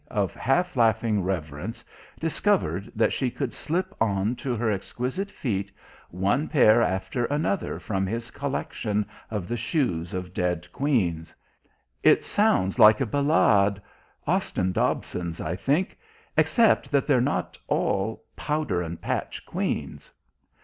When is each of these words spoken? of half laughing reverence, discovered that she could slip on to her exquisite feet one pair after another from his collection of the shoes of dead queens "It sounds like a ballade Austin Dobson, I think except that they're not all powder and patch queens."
of 0.09 0.33
half 0.33 0.75
laughing 0.75 1.21
reverence, 1.21 1.85
discovered 2.19 2.91
that 2.95 3.13
she 3.13 3.29
could 3.29 3.53
slip 3.53 3.93
on 4.01 4.35
to 4.35 4.55
her 4.55 4.71
exquisite 4.71 5.29
feet 5.29 5.71
one 6.09 6.47
pair 6.47 6.81
after 6.81 7.25
another 7.25 7.77
from 7.79 8.07
his 8.07 8.31
collection 8.31 9.05
of 9.29 9.47
the 9.47 9.55
shoes 9.55 10.11
of 10.11 10.33
dead 10.33 10.65
queens 10.73 11.35
"It 12.01 12.23
sounds 12.23 12.79
like 12.79 12.99
a 12.99 13.05
ballade 13.05 13.79
Austin 14.25 14.71
Dobson, 14.71 15.35
I 15.39 15.55
think 15.55 15.99
except 16.35 16.89
that 16.89 17.05
they're 17.05 17.21
not 17.21 17.55
all 17.67 18.23
powder 18.35 18.81
and 18.81 18.99
patch 18.99 19.45
queens." 19.45 20.11